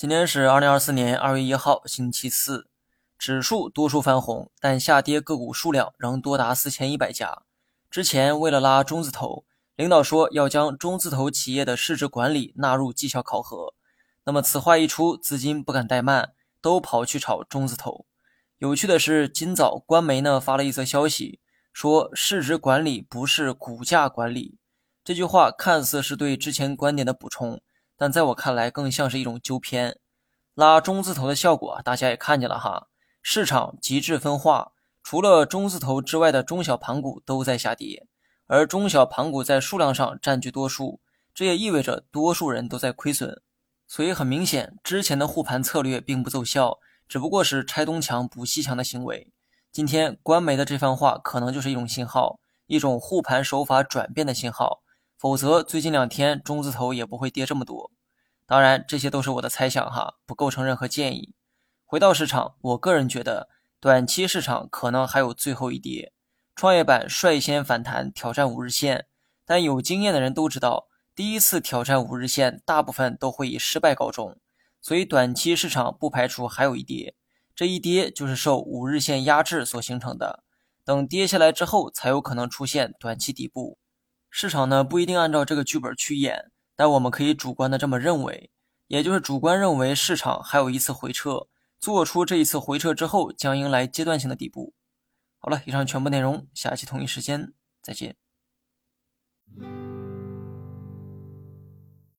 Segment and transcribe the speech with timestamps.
[0.00, 2.70] 今天是二零二四年二月一号，星期四，
[3.18, 7.42] 指数多数翻红，但下跌个股数量仍多达四千一百家。
[7.90, 9.44] 之前为了拉中字头，
[9.76, 13.74] 领导说要将中字头企业的市值管理纳入绩效考核。
[14.24, 16.32] 那么此话一出，资金不敢怠慢，
[16.62, 18.06] 都跑去炒中字头。
[18.56, 21.40] 有趣的是，今早官媒呢发了一则消息，
[21.74, 24.56] 说市值管理不是股价管理。
[25.04, 27.60] 这句话看似是对之前观点的补充。
[28.00, 29.98] 但在我看来，更像是一种纠偏，
[30.54, 32.86] 拉中字头的效果，大家也看见了哈。
[33.20, 38.06] 市场极致分化，除了中字头之外的中小盘股都在下跌，
[38.46, 41.00] 而中小盘股在数量上占据多数，
[41.34, 43.42] 这也意味着多数人都在亏损。
[43.86, 49.30] 所以很明显，之前的护盘策略并不奏效，只不过是拆东墙补西墙的行为。
[49.70, 54.80] 今天官媒的这番话，可能就是一种信号，一种护盘手法转变的信号。
[55.20, 57.90] 否则，最近两天中字头也不会跌这么多。
[58.46, 61.34] 当然，这些都是我的猜想哈，不构成任何建议。
[61.84, 66.14] 回到市场，我个人觉得，短期市场可能还有最后一跌。
[66.56, 69.08] 创业板率先反弹挑战五日线，
[69.44, 74.38] 但有经验的人都知道，第一次挑战五日线，大部分都会以失败告终。
[74.80, 77.14] 所以，短期市场不排除还有一跌。
[77.54, 80.42] 这一跌就是受五日线压制所形成的。
[80.82, 83.76] 等跌下来之后，才有可能出现短期底部。
[84.30, 88.50] 市场呢不一定按照这个剧本去演，但我们可以主观的这么认为，
[88.86, 94.72] 也就是主观认为市场还有一次回撤，做出这一次回撤之后将迎来阶段性的底部。
[95.38, 98.16] 好了，以上全部内容，下期同一时间再见。